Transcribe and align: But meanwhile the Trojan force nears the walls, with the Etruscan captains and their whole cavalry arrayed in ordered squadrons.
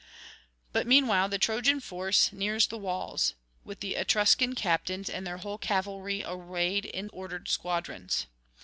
But 0.73 0.87
meanwhile 0.87 1.29
the 1.29 1.37
Trojan 1.37 1.79
force 1.79 2.33
nears 2.33 2.65
the 2.65 2.77
walls, 2.79 3.35
with 3.63 3.81
the 3.81 3.93
Etruscan 3.93 4.55
captains 4.55 5.11
and 5.11 5.27
their 5.27 5.37
whole 5.37 5.59
cavalry 5.59 6.23
arrayed 6.25 6.85
in 6.85 7.11
ordered 7.13 7.47
squadrons. 7.49 8.25